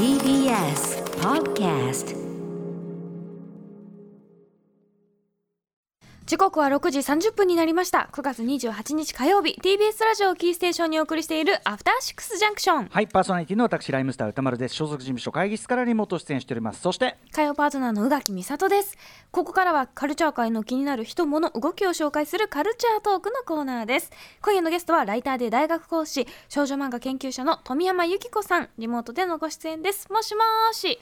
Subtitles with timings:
[0.00, 2.16] TBS Podcast
[6.30, 8.08] 時刻は6時30分になりました。
[8.12, 9.58] 9月28日火曜日。
[9.60, 12.86] TBS ラジオをキーステーションにお送りしているアフターシックスジャンクション。
[12.86, 14.76] はいパーソナリティの私ライムスター歌丸です。
[14.76, 16.82] 所属事務所会議室からリモート出演しております。
[16.82, 18.96] そして火曜パートナーの宇垣美里です。
[19.32, 24.12] ここからはカルチャー界の気になる人物動きを紹介するカルチャートークのコーナーです。
[24.40, 28.68] 今夜のゲストはライターで大学講師少女漫画研究者の富山由紀子さん。
[28.78, 30.08] リモートでのご出演です。
[30.12, 31.00] もしもーし。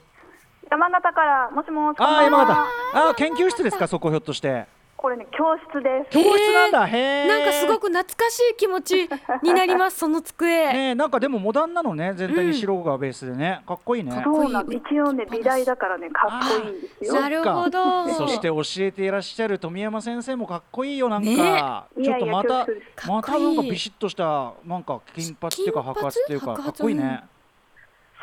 [0.70, 1.96] 山形からもしもし。
[1.98, 2.52] ああ山形。
[2.54, 4.66] ああー研究室ですかそこひょっとして
[4.98, 6.10] これね教室です。
[6.10, 6.86] 教室なんだ。
[6.88, 9.08] へえなんかすごく懐かしい気持ち
[9.44, 12.14] になります その机、ねえなんかでもモダンなのね。
[12.16, 13.62] 全体に白がベースでね。
[13.64, 14.10] かっこいいね。
[14.10, 17.20] かっこそうなん一応ね美大だからねかっこいいんですよ。
[17.20, 18.08] なるほど。
[18.10, 22.66] そして教えていらっしゃる富山先生もかっこいいよなんか、ねちょっとまた
[23.06, 27.22] またなんかビシッとしたなんか金髪っていうか白髪っていうかかっこいいね、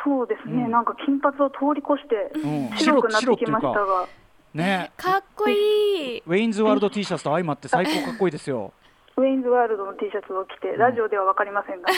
[0.03, 0.71] そうですね、うん。
[0.71, 4.07] なんか金髪を通り越してうん、白くなってきました白が、
[4.55, 4.91] ね。
[4.97, 6.23] かっこいい。
[6.25, 8.73] ウェインズワールド T シャツと相まって最高かっこいいですよ、
[9.17, 11.89] ウェインズワールドの T シャツを着て、ラジオではわかりませんが、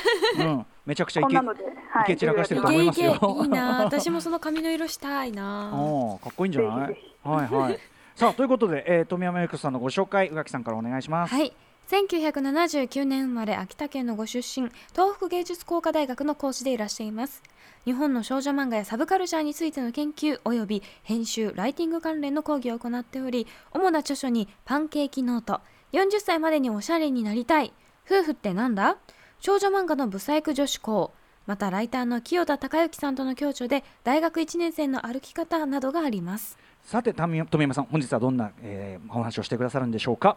[0.53, 3.11] うん、めちゃくちゃイケこんなので、はい、イケ散らかしてるとイ思いますよ。
[3.11, 3.83] ケイケいいな。
[3.85, 5.71] 私もその髪の色したいな。
[5.73, 6.87] おーかっこいいんじゃない？
[6.89, 7.79] ぜひぜはいはい。
[8.15, 11.53] さあということで、えー、富山由紀子さんのご紹介宇垣さんからお願いします、はい
[11.87, 17.41] 1979年生まれ秋田県のご出身東北芸術工科大学の講師でいらっしゃいます。
[17.85, 25.61] 日本の少女漫画やサブカルチャーについての研究及び編集ライティング関連の講義を行っており主な著書にパンケーキノート
[25.93, 27.71] 40歳までにおしゃれになりたい
[28.05, 28.97] 夫婦ってなんだ？
[29.39, 31.13] 少女漫画のブサイク女子校
[31.45, 36.57] またライターの清田孝之さんとの共著で大学1年生の歩き方などがあります。
[36.83, 40.35] さて富山さん本日はどんな、えー、お話をしてくださるんでしょうか？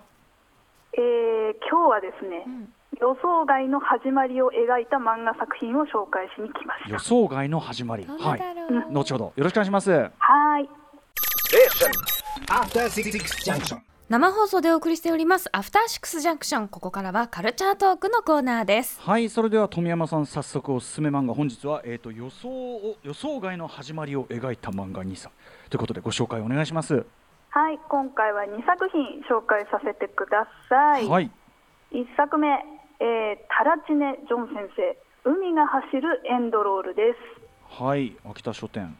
[0.94, 1.30] えー
[1.70, 2.46] 今日はですね、
[3.00, 6.90] 予想外の始まりを描いた漫画作品を紹介しに来ました。
[6.90, 8.04] 予想外の始まり。
[8.06, 8.40] はい。
[8.90, 9.24] う、後ほど。
[9.36, 9.90] よろしくお願いします。
[9.90, 10.68] はーい。
[14.08, 19.00] 生放送でお送りしておりますアフターシックスジャンクションここからはカルチャートークのコーナーです。
[19.00, 19.28] はい。
[19.28, 25.30] それでは富山さん早速おすすめ漫画本日は、えー、と予想を予想外の始まりを描いた漫画2冊
[25.68, 27.06] ということでご紹介お願いします
[27.52, 31.06] はい、今回は2作品紹介させてください。
[31.08, 31.30] はい。
[31.90, 32.46] 1作目、
[33.00, 34.96] えータラチネ・ジョン先生、
[35.28, 37.82] 海が走るエンドロールです。
[37.82, 38.96] はい秋田書店。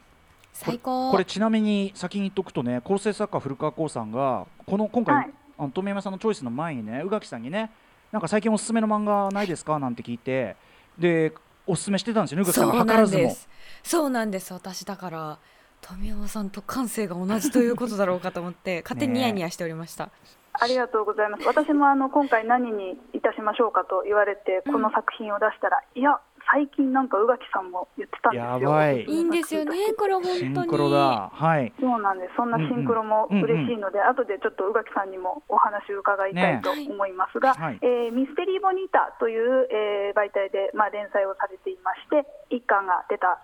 [0.53, 1.12] 最高。
[1.12, 5.31] これちなみに先に言っとくとね構成作家古川光さんがこの今回、はい。
[5.56, 7.71] あの富山さんのチョイスの前にね宇垣さんにね
[8.11, 9.78] なんか最近おすすめの漫画ないですか？
[9.78, 10.56] なんて聞いて
[10.99, 11.32] で
[11.69, 12.84] おすすめしてたんですよね宇垣さんが。
[12.84, 13.49] 図らずもなんです。
[13.84, 14.53] そうなんです。
[14.53, 15.38] 私だから
[15.80, 20.10] 富山さんと感性が同じということだろうかと思って 勝手にニヤニヤしておりました、
[20.52, 21.46] ありがとうございます。
[21.46, 26.20] 私もあの今回何にいたしましょうかと言われて、この作品を出したら、いや、
[26.52, 28.58] 最近なんか宇垣さんも言ってたんですよ。
[28.58, 29.04] やばい。
[29.04, 30.38] いいんですよねこれ本当に。
[30.38, 31.30] シンクロだ。
[31.32, 31.72] はい。
[31.78, 32.34] そうなんです。
[32.36, 37.78] そんなシンクロも嬉しいので、後でちょっと宇垣さんにもお話を伺いたいと思いますが、ねはい。
[37.82, 43.38] えーミステリーボニータという、えー媒体で、まあ、連載をされていまして、一巻が出た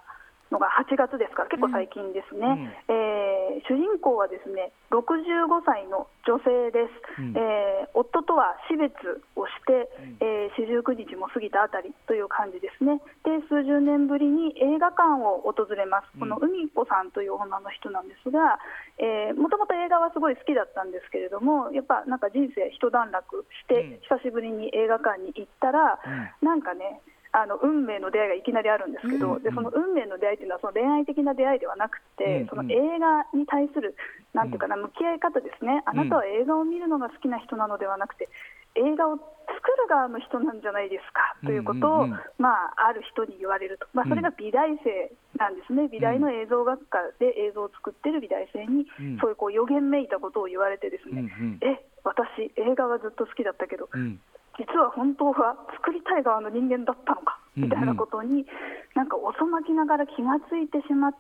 [0.51, 3.37] のが8月ですから、結構最近ですね、えー
[3.69, 7.35] 主人公はですね65歳の女性です、うん。
[7.37, 8.93] えー夫とは死別
[9.35, 9.89] をして、
[10.21, 18.59] えー四十九日も過ぎたあたりという感じですね、で数十年ぶりに映画館を訪れます、この海子さんという女の人なんですが、
[19.37, 25.99] もともと映画はすごい好きだったんですけれども、やっぱなんか人生一段落して、久しぶりに映画館に行ったら、
[26.43, 27.01] なんかね、
[27.37, 33.95] あの運命の出会いがいきなりあるんですけど、でその運命の出会いというのはその恋愛的な出会いではなくて、うんその映画に対する
[34.33, 38.29] なんていうかな、向き合い方ですね、あなたは映画を見るのが好きな人なのではなくて、
[38.77, 39.25] 映画を作
[39.81, 42.21] る側の人なんじゃないですかということを、うんうんうん。
[42.39, 49.19] まあ、ある人に言われると、まあ、それが美大生なんですね、美大の映像学科で映像を作ってる美大生に、うん。
[49.19, 51.59] そういうこう予言めいたことを言われて、ですね、うんうん。
[51.65, 54.21] え私、映画はずっと好きだったけど、うん
[54.59, 57.71] 実は本当は作りたい側の人間だったのかうんうん。
[57.71, 58.47] みたいなことに、
[58.95, 61.17] なんか遅まきながら気がついてしまって、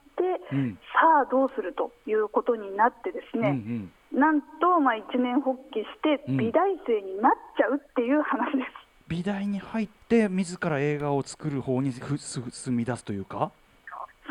[0.52, 0.78] うん。
[0.92, 3.92] さあどうするということになってですうんうね、ん。
[4.12, 6.36] なんとまあ一年発起してうん。
[6.38, 8.68] 美大生になっちゃうっていう話です。
[9.08, 13.52] 美大に入って自ら映画を作る方に進み出すというか？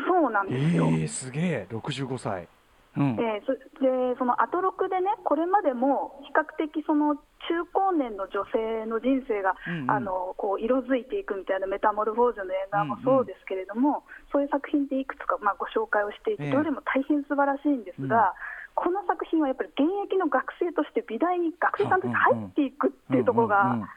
[0.06, 1.66] そうなんえですよ、ー、すげえ。
[1.70, 2.48] 65歳
[2.96, 3.16] うん。
[3.20, 9.90] えーそでそのアトロクでね、これまでも比較的その中高年の女性の人生が、うんうん。
[9.90, 16.50] あのこう色づいていくみたいなメタモルフォーゼの映画もそうですけれども、そういう作品っていくつか、まあ、ご紹介をしていて、ええ。
[16.52, 18.34] どれも大変素晴らしいんですが、
[18.76, 23.88] この作品はやっぱり現役の学生として美大に学生さんとして入っていくっていうところが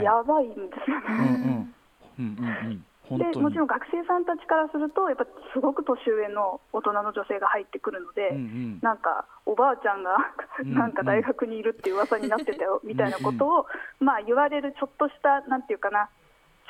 [0.00, 1.66] やばいんですよね。
[3.16, 5.24] でもちろん学生さんたちからするとやっぱ
[5.54, 8.40] すごく年上の大人の女性が入ってくるので、うんう
[8.76, 8.78] ん。
[8.82, 10.16] なんかおばあちゃんが
[10.60, 13.66] うんなんか大学にいるっていう噂になってたよみたいなことを
[14.00, 16.10] まあ言われるちょっとしたなんていうかな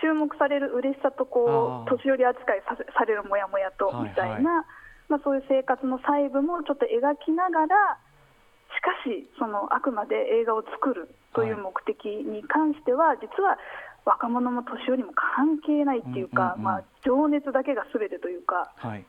[0.00, 4.64] 注目される嬉しさとこう年寄り扱いさせされるモヤモヤとはいみたいな、
[5.08, 7.98] まあ、そういう生活の細部もちょっと描きながら
[8.76, 13.58] しかしそのあくまで映画を作るという目的に関しては、実は
[14.08, 16.64] 若者も年寄りも関係ないっていうか、うんうんうん。
[16.64, 19.04] まあ、情熱だけが全てというかはい。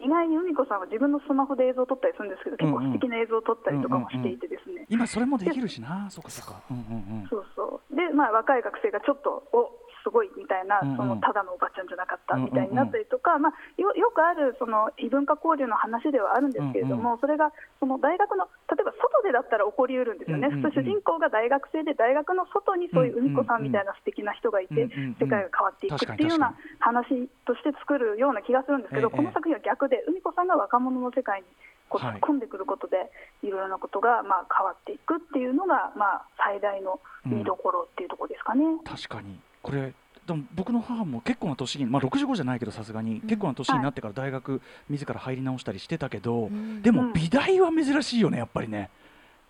[0.00, 2.84] 意外に海子さんは自分のスマホで映像を撮ったりするんですけど結構うん。
[2.84, 6.08] うん素敵な映像を撮ったりとかもしていてですね、今それもできるしな。
[6.10, 6.60] そうかそうか。
[6.70, 7.28] うんうんうん。
[7.28, 7.96] そうそう。
[7.96, 9.72] で、まあ、若い学生がちょっとお
[10.02, 10.96] すごいみたいな、うんうん。
[10.96, 20.70] そのただのおばちゃんじゃなかったみたいになったりとか、まあ、よよくあるその異文化交流の話ではあるんですけれども、うんそれがその大学の例えば外でだったら起こりうるんですよね、うんうんうん。
[20.70, 25.16] 普通主人公が大学生で大学の外にそういう海子さんみたいな素敵な人がいて、うんうんうん。
[25.20, 31.46] 世界が変わっていくっていうような話として作るような気がするんですけど、ええこの作品は逆で海子さんが若者の世界に
[31.92, 33.10] こうはい突っ込んでくることで、
[33.42, 38.64] い、ろいろなことがまあ変わっていくっていうのが、まあ、最大の見どころっていうところですかね。
[38.84, 39.94] 確かにこれ
[40.26, 46.82] でも僕の母も結構な年に、まあ、65じゃないけどさすがに結構な年になってから大学自ら入り直したりしてたけど、うん。
[46.82, 47.12] でもうん。
[47.12, 48.90] 美大は珍しいよねやっぱりね。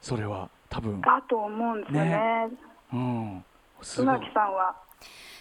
[0.01, 1.01] それは多分。
[1.01, 2.11] だと思うんですよね。
[2.11, 2.49] ね。
[2.93, 3.45] うん。
[3.83, 4.19] すごさん
[4.55, 4.75] は？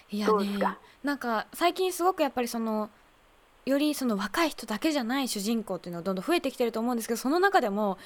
[0.10, 0.78] いやねどうですか？
[1.04, 2.90] なんか最近すごくやっぱりその
[3.66, 8.00] よりその若い人だけじゃない主人公っていうのがどんどん増えてきてると思うんですけどその中でも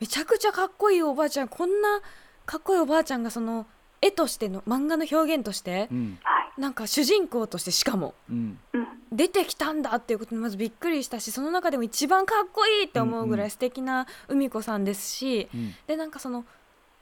[0.00, 2.00] めちゃくちゃかっこいいおばあちゃんこんな
[2.46, 3.66] かっこいいおばあちゃんがその
[4.02, 6.18] 絵としての漫画の表現としてうん。
[6.22, 15.74] はい、なんか主人公としてしかもうんうん、出てきたんだっていうことにまずびっくりしたしその中でも一番かっこいいって思うぐらい素敵な海子さんですし、うん。
[15.86, 16.44] でなんかその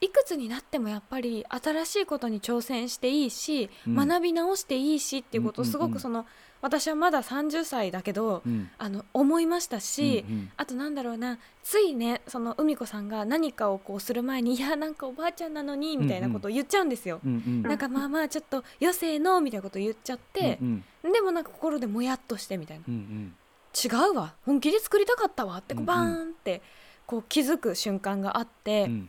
[0.03, 3.95] いくつになってもやっぱり新しいことに挑戦していいし、うん。
[3.95, 5.91] 学び直していいしっていうことをすうんうんうん。
[5.93, 6.27] ごくその、
[6.63, 8.71] 私はまだ30歳だけど、うん。
[8.79, 10.53] あの思いましたし、うんうん。
[10.57, 17.21] あとなんだろうなついねその海子さんが何かをこうする前に「いやなんかおばあちゃんなのに」みたいなことを言っちゃうんですよ。
[17.25, 17.63] うんうん。
[17.63, 22.85] なんかまあまあちょっと余生のみたいなことを言っちゃってうんでもなんか心でもやっとしてみたいな。
[22.89, 23.35] うんうん。
[23.73, 24.35] 違うわ。
[24.45, 25.87] 本気で作りたかったわってこううん。
[25.87, 26.61] バーンって
[27.07, 29.09] こう気づく瞬間があって、うん。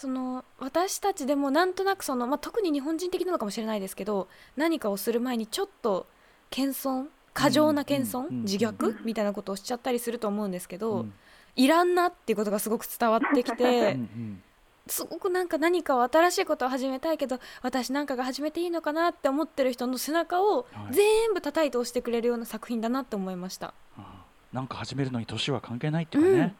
[0.00, 6.06] その私たちでもなんとなくその、まあ、特に日本人的なのかもしれないですけど何かをする前にちょっと
[6.50, 7.06] 謙遜？
[7.32, 9.04] 過剰な謙遜、うんうん自虐？
[9.04, 11.12] みたいなことをしちゃったりすると思うんですけど、うん。
[11.56, 14.42] いらんなっていうことがすごく伝わってきうてん。
[14.86, 20.94] すごくなんか何かを新しいことを始めたいけど私なんかが始めていいのかなって思ってる人の背中をはい。
[20.94, 23.74] 全部叩いて押してくれるような作品だなって思いました。
[23.96, 26.54] あーなんか始めるのに年は関係ないっていうかね。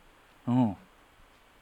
[0.48, 0.76] うん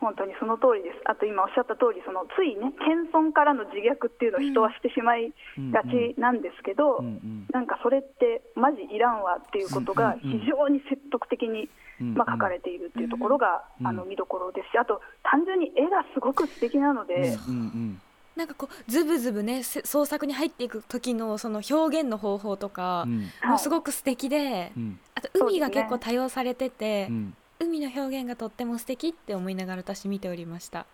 [0.00, 1.02] 本当にその通りです。
[1.06, 5.32] あと今おっしゃった通り、そのついね謙遜からの自虐っていうのを人はしてしまい
[5.72, 7.46] がちなんですけど、うんうん。
[7.52, 11.68] なんかそれってマジいらんわっていうことが非常に説得的に、
[12.00, 18.00] うんまあ、書かれているっていうところが、うんあの見どころですし、あと単純に絵がすごく素敵なので、うんうん
[18.36, 23.04] なんかこうズブズブねせ創作に入っていく時のその表現の方法とか
[23.44, 25.00] もうすごく素敵で、うん。
[25.16, 30.86] あと海が結構多用されてて、うん海の表現がとっても素敵って思いながら私見ておりました。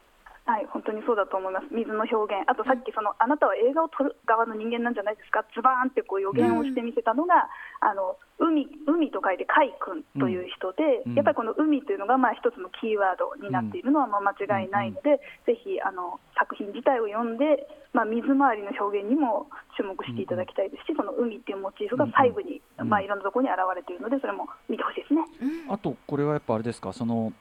[0.47, 7.49] はい、本当にそうだと思います、水の表現、あとさっきその、あなたは映画を撮る側の人間なんじゃないですか、ズバーンってこう予言をしてみせたのが、
[7.81, 11.15] あの海海と書いて海君という人で、うん。
[11.15, 19.47] やっぱりこの海というのがまあ一つのキーワードになっているのはまあ間違いないので、ぜひあの作品自体を読んで、まあ、水回りの表現にも
[19.79, 22.89] 注目していただきたいですし、その海っていうモチーフが細部に、うん。
[22.89, 25.23] まあ、いろんなところに現れているので、それも見てほしいですね。
[25.71, 26.93] あとこれはやっぱあれですか？
[26.93, 27.35] そのく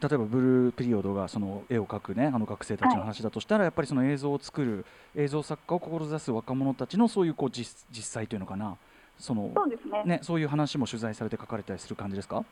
[0.00, 8.76] 例えばブルーピリオドがその絵を描くねあの学生たちの話だとしたら、やっぱりその映像を作る映像作家を志す若者たちのそういうこう実実際というのかな。
[9.18, 10.04] そのそうですね。
[10.04, 12.44] ねそういう話も取材されて書かれたりする感じですか？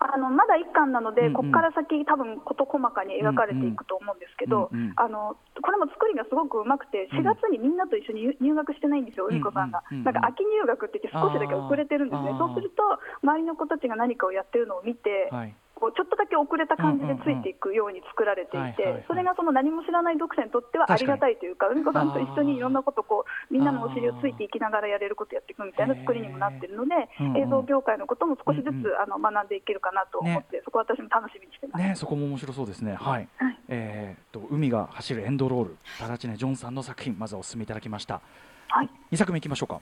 [0.00, 1.32] あのまだ1巻なので、うんうん。
[1.34, 7.18] ここから先、多分事細かに描かれていくと思うんですけど、うんうんあのこれも作りがすごくうまくて、うん。
[7.20, 9.70] 4月にみんなと一緒に入入学してないんですよ、うんうんこさん。
[9.70, 9.82] が。
[9.90, 12.36] なんか秋入学って言って、少しだけ遅れてるんですね。
[12.36, 12.82] そうすると、
[13.22, 26.94] 周りの子たちが何かをやってるのを見て、はいこうちょっとだけ遅れた感じでついていくように作られていて、それがその何も知らない読者にとってはありがたいというか、うんこさんと一緒にいろんなことこう、みんなのお尻をついていきながらやれることやっていくみたいな作りにもなってるので
[27.36, 31.82] 映像業界のことも少しずつあの学んでいけるかなと思って、そこは私も楽しみにしてます。
[31.82, 32.94] ねそこも面白そうですね。
[32.94, 33.58] はい、はい。
[33.68, 35.76] えー、と海が走るエンドロール。
[35.98, 38.20] タラチネ・ジョンさんの作品まずはお勧めいただきました。
[38.68, 38.90] はい。
[39.12, 39.80] 2作目いきましょうか。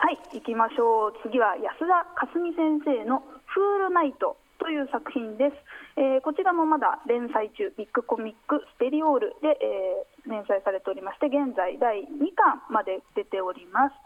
[0.00, 1.12] はい、行きましょう。
[1.22, 5.56] 次は安田かすみ先生のフールナイトという作品です。
[5.96, 13.96] えーこちらもまだ連載中、ビッグコミックステリオールで、えー連載されておりまして、現在第2巻まで出ております。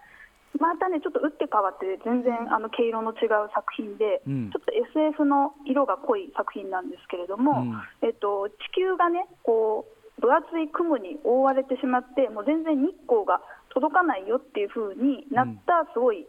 [0.60, 7.74] またねちょっと打って変わって全然あの毛色の違う作品で、うんちょっと SF の色が濃い作品なんですけれども、うん
[8.06, 13.42] えっと、地球がねこう分厚い雲に覆われてしまってもう全然日光が
[13.74, 16.26] 届かないよっていう風になったすごい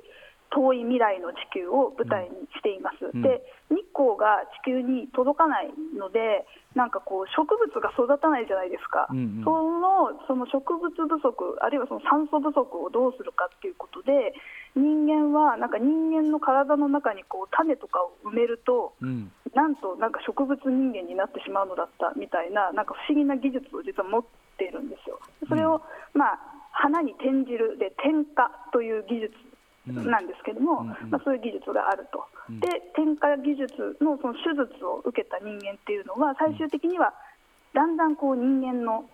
[0.56, 3.22] 遠い未来の地球を舞台にしています、うん。
[3.22, 5.70] で日光が地球に届かない
[6.00, 9.44] のでなんかこう植物が育たないじゃないですか、うんうん。
[9.44, 14.32] そのその植物不足あるいはその酸素不足をどうするかっていうことで
[14.76, 19.32] 人間はなんか人間の体の中にこう種とかを埋めるとうん。
[19.56, 24.24] なんとなんか植物人間になってしまうのだったみたいななんか不思議な技術を実は持っ
[24.58, 25.18] ているんですよ。
[25.48, 25.80] それを、
[26.14, 29.45] まあ花に転じるで点火という技術うん
[29.88, 31.10] なんですけども、うんうん。
[31.12, 32.60] まあ、そういう技術があると、うん。
[32.60, 37.14] で点火技術のその手術を受けた人間っていうのは最終的には
[37.74, 39.06] だんだんこう人間の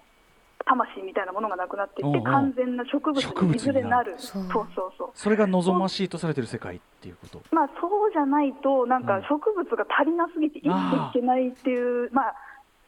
[0.65, 4.15] 魂みたいなものがなくなっていって完全な植物にいずれなる。
[4.17, 4.53] 植物になる。
[4.53, 4.67] そう。
[4.75, 7.41] そうそうそれが望ましいとされてる世界っていうこと。
[7.51, 9.07] まあ、そうじゃないと、なんうん。
[9.07, 12.35] か植物が足りなすぎて生きていけないっていう、まあ、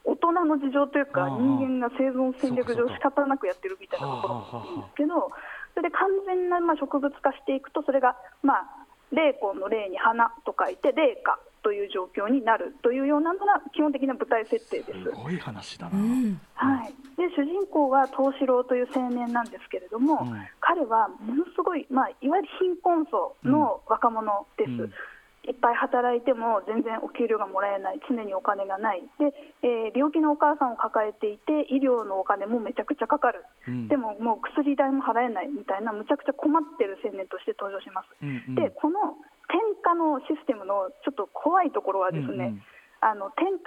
[0.06, 5.32] 大人の事情というか、人間が生存戦略上仕方なくやってるみたいなところなんですけど、
[5.74, 8.65] それで完全なまあ植物化していくと、それが、まあ、
[9.12, 15.03] 霊魂の霊に花と書いて、霊花という状況になるというようなのが基本的な舞台設定です。
[15.03, 20.48] すごい話だな、うんはい、で主人公は藤四郎という青年なんですけれども、うん。
[20.60, 24.94] 彼はものすごい、まあ、いわゆる貧困層の若者です、うん
[25.43, 33.88] いっぱい働いても全然お給料がもらえない、常にお金がない、でえー病気のお母さんを抱えていて、医療のお金もめちゃくちゃかかる、うん。
[33.88, 38.07] でももう薬代も払えないみたいな、むちゃくちゃ困ってる青年として登場します。
[38.23, 38.55] うんうん。
[38.55, 39.19] でこの
[39.51, 42.63] 転嫁のシステムのちょっと怖いところはですね、うんうん。
[43.01, 43.59] あの転嫁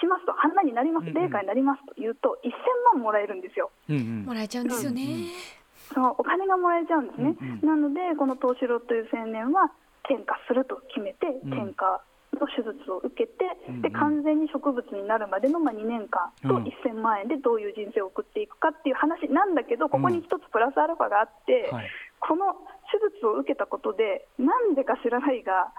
[0.00, 1.14] しますと、花になります、うんうん。
[1.14, 3.70] 霊下になりますと言うと、1000万もらえるんですよ。
[3.90, 4.24] うんうん。
[4.24, 5.28] もらえちゃうんですよね、
[5.92, 9.70] そのお金がもらえちゃうんですね、うんなので、この東四郎という青年は
[10.04, 11.52] 転嫁すると決めて、うん。
[11.52, 12.00] 転嫁
[12.38, 13.74] の手術を受けて、うん。
[13.76, 16.64] うんで完全に植物になるまでのまあ2年間とうん。
[16.64, 21.90] 1000万円でどういう人生を送っていくかっていう話なんだけど、ここに一つプラスアルファがあって、はい。
[22.20, 22.54] この
[22.90, 25.72] 手術を受けたことで、なんでか知らないが、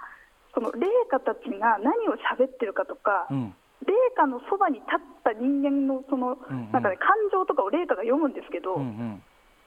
[0.53, 3.55] その霊下たちが何を喋ってるかとか、うん。
[3.85, 6.71] 霊下のそばに立った人間のその、うんうん。
[6.71, 9.23] なんかね、感情とかを霊下が読むんですけど、うんうん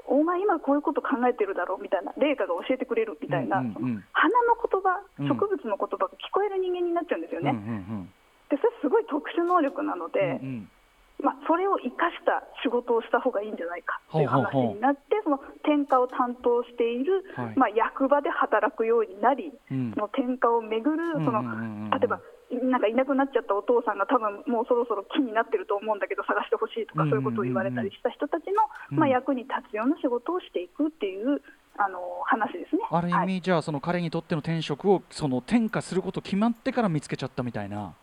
[0.09, 4.05] お前今こういうこと考えてるだろうみたいな霊下が教えてくれるみたいな、うんうんうん。
[4.13, 5.29] 花の言葉うん。
[5.29, 7.61] 植物の言葉が聞こえる人間になっちゃうんですよね、うんう
[8.07, 8.13] ん
[8.47, 10.71] でそれすごい特殊能力なのうんで、うん。
[11.19, 17.57] まあ、それを生かした仕事をした方がいいんじゃないかっていう話になってその転嫁を担当している、はい。
[17.57, 19.91] まあ、役場で働くようになりうん。
[19.95, 21.85] その転嫁をめぐるそのうんうんうん。
[21.85, 27.35] うん例えばなんかいなくなっちゃったお父さんが多分もうそろそろ気になってると思うんだけど探してほしいとかうんうんうんうん。
[27.35, 28.63] そういうことを言われたりした人たちの、
[28.93, 28.99] うん。
[28.99, 31.43] まあ、役に立つような仕事をしていくっていう
[31.77, 32.83] あの話ですね。
[32.91, 33.27] ある意はい。
[33.27, 37.95] 味じゃあその彼にとっての転職をその転嫁すること決まってから見つけちゃったみたいな。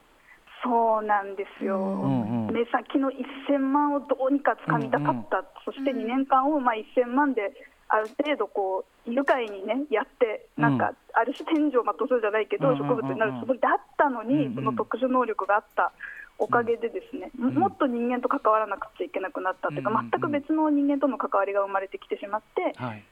[0.64, 2.54] そうなんですよ、うんうん。
[2.54, 7.52] 目先の1000万をどうにか掴みたかった、そして2年間をまあ1000万で
[7.90, 13.34] ある程度こう愉快にねやってなんかある種天井を全うするじゃないけど、植物になる。
[13.44, 15.92] つもりだったのに、その特殊能力があった
[16.40, 23.04] おかげでですね、んもっと人間と関わらなくちゃいけなくなったというか、全く別の人間との関わりが生まれてきてしまって、はい。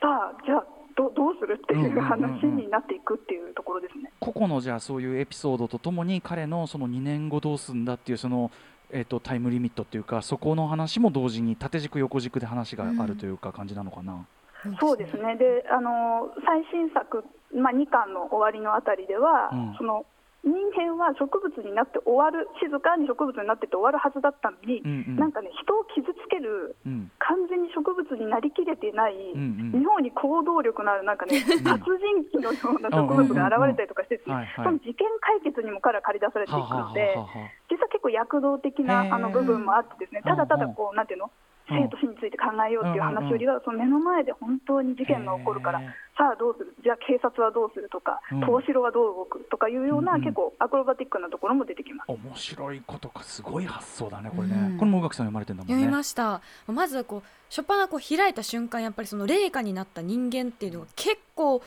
[0.00, 4.10] さあじゃあどどうするっていう話になっていくっていうところですね。
[4.20, 8.50] 個々のじゃあそういうエピソードとともに彼のその2年後どうすんだっていうその
[8.90, 14.26] えー、とタイムリミットっていうかそこの話も同時に縦軸横軸で話があるというか感じなのかな。
[14.80, 15.36] そうですね。
[15.36, 17.24] であの最新作、
[17.54, 19.74] まあ、2巻の終わりのあたりでは、うん。
[19.78, 20.06] その
[20.46, 25.18] 人間は植物になって終わる静かに植物になってて終わるはずだったのに、うんうん。
[25.18, 27.10] なんかね人を傷つけるうん。
[27.18, 29.82] 完全に植物になりきれてない、うんうん。
[29.82, 37.18] 妙に行動力のあるなんかね殺人鬼のような植物が現れたりとかして、その事件解決にも彼は駆り出されていくので。
[37.68, 41.30] 実は結構躍動的なあの部分もあってですね、ただただこう、なんていうの、うん
[41.68, 45.80] 生と死について考えようっていう話よりは、その目の前で本当に事件が起こるから
[46.16, 52.10] さあどうする、じゃあ警察はどうするとかうん、東城はどう動くとかいうような、結構アクロバティックなところも出てきます。
[52.10, 54.78] 面白いことかすごい発想だねこれね、うん。
[54.78, 55.74] これも宇垣さん読まれてんだもんね。
[55.74, 56.40] 読みました。
[56.66, 61.62] まずはこう初っ端こう開いた瞬間やっぱりその霊下になった人間っていうのが結構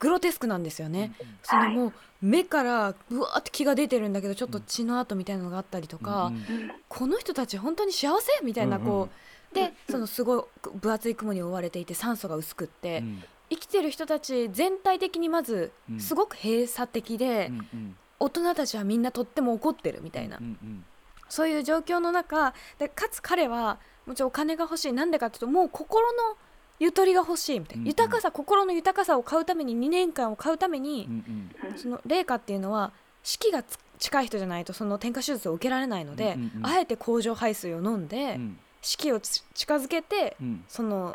[0.00, 6.42] グロテスクなんですよね、そのもう目からうわーって血が出てるんだけどちょっと血の跡みたいなのがあったりとか、うんうん
[6.88, 8.88] この人たち本当に幸せみたいなうんうん。
[8.88, 9.08] こ
[9.52, 10.44] う、でそのすごい
[10.80, 13.22] 分厚い雲に覆われていて酸素が薄くって、うん。
[13.50, 16.00] 生きてる人たち全体的にまずうん。
[16.00, 17.96] すごく閉鎖的で、うんうん。
[18.18, 20.84] 大人たちはみんなとっても怒ってるみたいな、うんうん
[21.28, 24.92] そういう状況の中でかつ彼はもちろんお金が欲しい。
[24.92, 26.36] なんでかっていうともう心の
[26.80, 27.88] ゆとりが欲しいみたいな、うんうん。
[27.88, 31.78] 豊かさ心の豊かさを買うために2年間を買うためにう、んうん。
[31.78, 36.66] その麗華っていうのは四季がつ近い人じゃないとその添加手術を受けられないので、うんうんうん。
[36.66, 38.58] あえて甲状排水を飲んで、うん。
[38.82, 40.64] 四季をつ近づけてうん。
[40.68, 41.12] その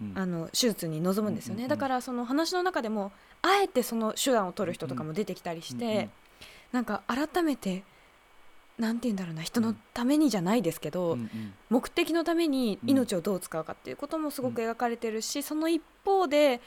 [0.00, 0.12] うん。
[0.18, 1.68] あの手術に臨むんですよね、うんうんうん。
[1.68, 3.12] だからその話の中でも
[3.42, 6.10] あえてその手段を取る人とかも出てきたりして、うんうん。
[6.72, 7.84] なんか改めて
[8.82, 11.54] なんて言うんだろうな人のためにじゃないですけど、うんうん。
[11.70, 16.60] 目的のために命をどう使うかっていうこともすごく描かれてるし、その一方で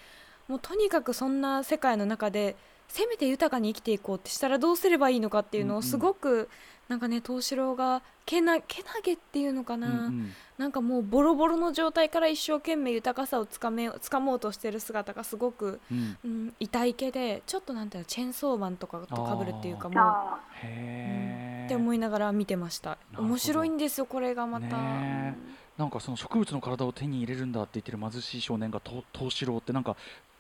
[0.48, 2.56] もうとにかくそんな世界の中で
[2.88, 5.80] せめて豊かに生きていこうってしたらどうすればいいのかっていうのうんうん。
[5.80, 6.50] をすごく
[6.88, 10.34] なんかね藤四郎がけなけなげっていうのかな、うんうん。
[10.58, 16.18] なんかもうボロボロの状態から一生懸命豊かさをつかめつかもうとしてる姿がすごく、うん。
[16.24, 22.98] うん、痛い系でちょっとなんていうのチェーンソーマンとかとかぶるっていうかもうあへえって思いながら見てました。
[23.18, 25.36] 面白いんですよこれがまた、ね
[25.77, 29.98] なんかその植物の体を手に入れるんだって言ってる貧しい少年がと藤四郎ってなんか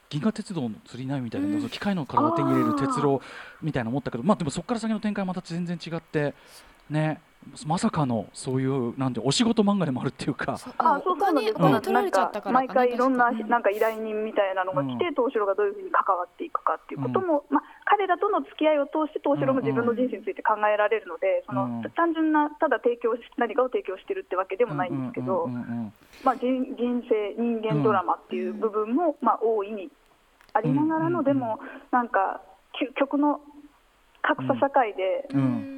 [0.09, 1.69] 銀河鉄道の釣りないみたいな、うん。
[1.69, 3.21] 機械の体を手に入れる鉄郎
[3.61, 6.33] みたいな思ったけどまあでもそこから先の展開はまた全然違って
[6.89, 7.21] ね
[7.65, 10.57] まさかのそういうなんてお仕事漫画でもあるっていうか。
[10.57, 10.73] そう。
[10.77, 15.15] あそうおそうなんです金お金取られちゃったか毎回いろんななんか依頼人みたいなのが来て、うん。
[15.15, 25.69] 東四郎がどういうふうに関わっていくかっていうことも、まあ、彼らとの付き合いを通して東四郎も自分の人生について考えられるので、そのうん単純なただ提供し何かを提供してるってわけでもないんですけど、うんうんうん。
[25.69, 29.89] うんまあ、人人生人間ドラマっていう部分も、まあ、大いに
[30.53, 31.59] ありながらの、うんでも
[31.91, 32.41] なんか
[32.81, 33.41] 究極の
[34.21, 35.74] 格差社会で、うん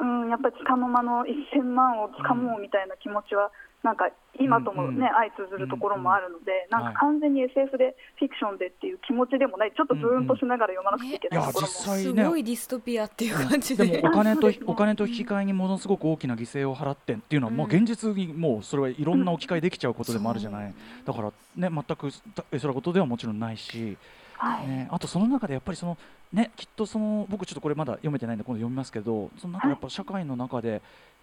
[0.00, 3.50] うんうん、やっぱり束の間の1000万をつかもうみたいな気持ちは、
[3.82, 12.22] なんか今ともね、相通ずるところもあるので、うんなんか完全に SF でフィクションでっていう気持ちでもない、ちょっとブーンとしながら読まなくちゃいけないところも、いや実際ね。
[12.22, 13.86] すごいディストピアっていう感じで。
[13.86, 14.58] でもお金と ね。
[14.66, 22.08] お金と引き換えにものすごく大きな犠牲を払ってっていうのはもううん現実にもうそれはいろんな置き換えできちゃうことでもあるじゃない、だからね全く
[22.52, 23.96] えそれことではもちろんないし、
[24.40, 24.66] はい。
[24.66, 25.98] ね、あとその中でやっぱりその
[26.32, 30.80] ねきっとその僕ちょっとこれまだ読めてないんで今度読みますけどその中でやっぱ社会の中で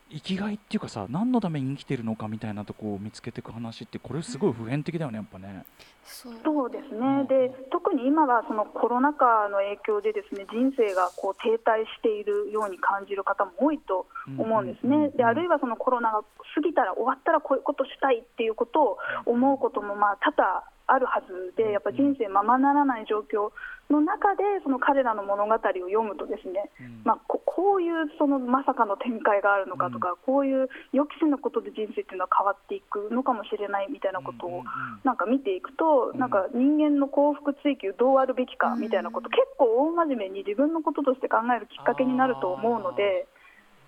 [0.10, 5.66] 生きがいっていうかさ何のために生きてるのかみたいなとこを見つけていく話ってこれすごい普遍的だよねやっぱね。
[6.04, 6.34] そう。
[6.44, 16.22] そうですね、で特に今はそのコロナ禍の影響でですね人生がこう停滞しているように感じる方も多いと思うんですね、であるいはそのコロナが
[16.56, 23.52] 過ぎたら終わったらこういうことしたいっていうことを思うこともまあ多々あるはずで、やっぱ人生ままならない状況
[23.90, 27.02] の中で、その彼らの物語を読むと、ですね、うん。
[27.04, 34.66] まあ、ここういうそのまさかの展開があるのかとか、こういう予期せぬことで人生っていうのは変わっていくのかもしれないみたいなことをうんうんうん。
[35.04, 36.20] なんか見ていくと、うん。
[36.20, 43.28] なんか人間の幸福追求どうあるべきかみたいなこと、結構大真面目に自分のこととして考えるきっかけになると思うので、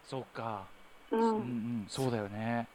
[0.05, 0.63] そうか。
[1.11, 2.67] ううんうんん、そうだよね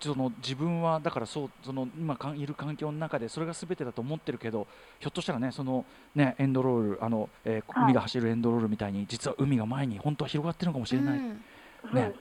[0.00, 4.66] その自分はだからそうその今いる環境の中でそれが全てだと思ってるけど
[5.00, 7.84] ひょっとしたらねそのねエンドロールあの、えーはい。
[7.84, 11.40] 海が走るエンドロールみたいに実は海が前に本当は広がってるのかもしれない、うん。
[11.92, 12.12] ね、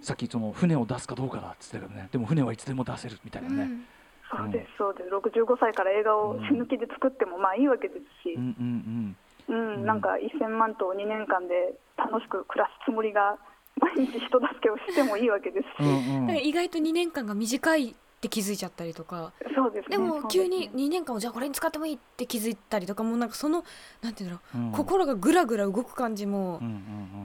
[0.00, 3.86] さっきその船を出すかどうかだっつってたけどねでも船はいつでも出せるみたいなね、うん。
[4.30, 8.34] そうです、そうです、65歳から映画を死ぬ気で作ってもまあいいわけですし。
[8.34, 9.16] うん、うん
[9.48, 9.86] うんうん。
[9.86, 13.38] なんか1000万と2年間で楽しく暮らすつもりが、
[13.80, 16.36] 毎日人助けをしてもいいわけですし、うんうん。
[16.36, 19.32] 意外と2年間が短いって気づいちゃったりとか。
[19.54, 23.64] そうですね、でも急にね2年間をじゃあこれに使ってもいいって気づいたりとかもうなんかその
[24.02, 24.72] なんていうんだろう、うん。
[24.72, 26.72] 心がぐらぐら動く感じも、うんうん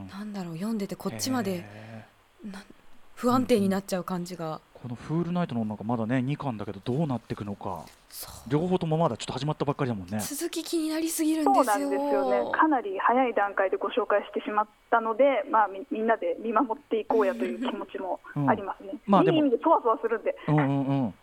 [0.03, 0.07] うん。
[0.09, 1.65] なんだろう読んでてこっちまで
[3.15, 7.85] 不安定になっちゃう感じが、ーこの「フールナイト」のなんかまだね2巻だけどどうなっていくのか。
[8.47, 10.19] 両方ともまだちょっと始まったばっかりだもんね。
[10.19, 11.63] 続き気になりすぎるんですよ。
[11.63, 19.37] そうなんですよね、かなり早い段階でご紹介してしまったので、まあ、みみんなで見守っていこうやという気持ちもありますね、まあでも。
[19.37, 21.13] いい意味でそわそわするんで、うんうんうん。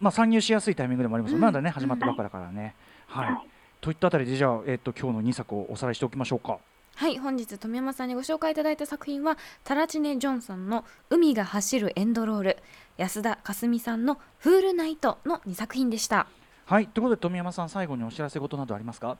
[0.00, 1.42] まあ参入しやすいタイミングでもありますよ、うん。
[1.42, 2.74] まだね始まったばっかだからね。
[3.06, 3.26] はい。
[3.32, 3.48] はい。
[3.80, 6.58] といったあたりでじゃあえっ、と今日の2作をおさらいしておきましょうか。
[6.96, 12.56] はい本日富山さんにご紹介いただいた作品はタラチネ・ジョンさんの「海が走るエンドロール」
[12.96, 16.26] 安田かすみさんの「フールナイト」の2作品でした
[16.66, 16.86] はい。
[16.86, 19.18] ということで富山さん最後にお知らせ事などありますか？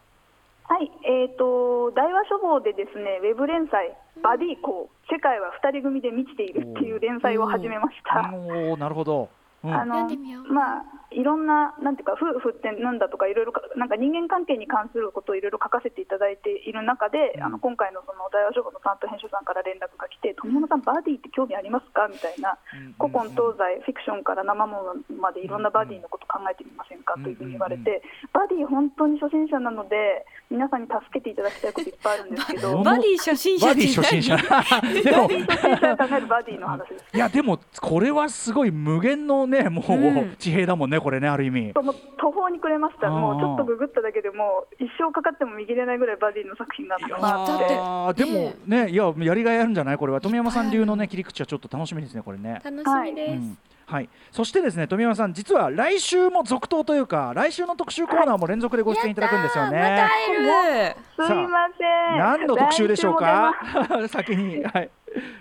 [0.66, 8.30] はい、えー、と大和書房でですねウェブ連載、バディコー、世界は2人組で満ちているっていう連載を始めました。
[8.32, 9.28] おおなるほど。
[9.62, 9.74] うん。
[9.74, 10.08] あの
[10.48, 10.84] まあ、
[11.14, 17.42] いろんな、なんていうか、夫婦ってなんだとか、いろいろか、なんか人間関係に関することをいろいろ書かせていただいている中で、うん。
[17.44, 22.08] あの今回のその大和書房の担当編集さんから連絡が来て、富山さん、バディって興味ありますか？
[22.10, 22.58] みたいな、
[22.98, 27.14] 古今東西、フィクションから生ものまでいろんなバディのこと考えてみませんか？
[27.14, 34.36] というふうに言われて、バディ、本当に初心者なので、皆さんに助けていただきたいこといっぱいあるんですけど、バディ初心者バディ初心者。
[34.36, 37.04] でもバディ初心者が考えるバディの話です。
[37.14, 40.36] いやでもこれはすごい無限のねもう、うん。
[40.38, 41.72] 地平だもんねこれねある意味。
[41.74, 48.24] ともう途方に暮れました、もうちょっとググっただけでもう一生かかっても見切れないぐらいバディの作品があったなだって。
[48.24, 49.98] でもねいややりがいあるんじゃない？
[49.98, 52.60] これは富山さん流のね切り口はちょっと楽しみですねこれね。
[52.64, 53.58] 楽しみです、うん。
[53.86, 59.76] はい、そしてですね富山さん実は来週も続投というか来週の特集コーナーも連続でご出演いただくんですよね。
[59.78, 60.06] やったー。
[60.06, 63.54] また会えるすいません、何の特集でしょうか？
[64.08, 64.90] 先に、はい、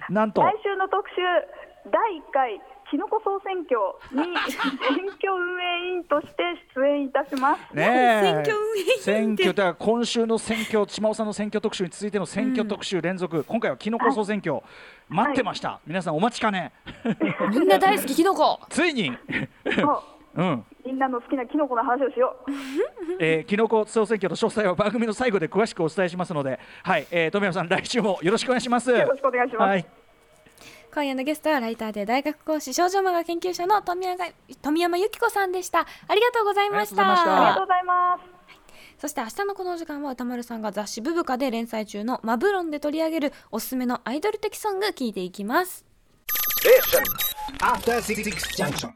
[0.09, 0.41] なんと。
[0.41, 1.15] 来週の特集、
[1.89, 3.77] 第1回、きのこ総選挙
[4.11, 6.43] に 選挙運営委員として
[6.75, 7.75] 出演いたします。
[7.75, 8.21] ねえ。
[8.21, 9.01] 選挙運営委員って。
[9.01, 14.59] 選挙だから今週の選挙島尾さんの選挙特集に続いての選挙特集連続、今回はキノコ総選挙、
[15.09, 16.73] 待ってました、皆さんお待ちかね。
[17.49, 18.59] みんな大好きキノコ。
[18.69, 19.11] ついに。
[19.75, 20.03] そ
[20.35, 20.41] う。
[20.41, 20.65] うん。
[20.85, 22.51] みんなの好きなきのこの話をしよう。
[23.19, 28.91] えー、キノコ総選挙の詳細は番組の最後で詳しくお伝えしますので、はい、えー、富山さん来週もよろしくお願いします。
[28.91, 29.69] よろしくお願いします。
[29.69, 29.85] はい、
[30.93, 34.25] 今夜のゲストはライターで大学講師少女漫画研究者の富山
[34.61, 35.79] 富山由紀子さんでした。
[35.79, 37.01] ありがとうございました。
[37.01, 37.83] ありがとうございましたありがとうござい。
[37.83, 38.99] ます。
[38.99, 45.83] そして明日のこの時間は歌丸さんが雑誌ブブカで連載中のマブロンで取り上げるおすすめのアイドル的ソング聞いていきます。
[47.59, 48.23] After Six
[48.55, 48.91] Junction.